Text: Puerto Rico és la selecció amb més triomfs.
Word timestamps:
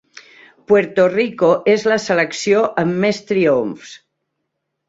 Puerto 0.71 1.05
Rico 1.17 1.51
és 1.75 1.85
la 1.93 1.99
selecció 2.07 2.65
amb 2.85 2.99
més 3.05 3.23
triomfs. 3.33 3.93